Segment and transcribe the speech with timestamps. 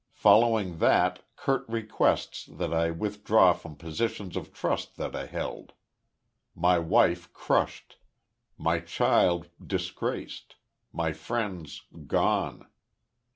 [0.13, 5.73] Following that, curt requests that I withdraw from positions of trust that I held.
[6.55, 7.99] My wife crushed
[8.57, 10.55] my child disgraced
[10.91, 12.65] my friends gone